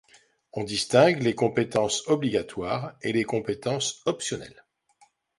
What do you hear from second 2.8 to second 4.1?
et les compétences